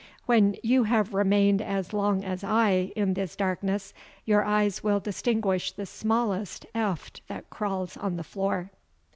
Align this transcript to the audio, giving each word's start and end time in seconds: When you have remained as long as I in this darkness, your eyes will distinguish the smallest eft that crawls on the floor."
When 0.25 0.55
you 0.63 0.85
have 0.85 1.13
remained 1.13 1.61
as 1.61 1.93
long 1.93 2.23
as 2.23 2.43
I 2.43 2.91
in 2.95 3.13
this 3.13 3.35
darkness, 3.35 3.93
your 4.25 4.43
eyes 4.43 4.83
will 4.83 4.99
distinguish 4.99 5.71
the 5.73 5.85
smallest 5.85 6.65
eft 6.73 7.21
that 7.27 7.51
crawls 7.51 7.97
on 7.97 8.17
the 8.17 8.23
floor." 8.23 8.71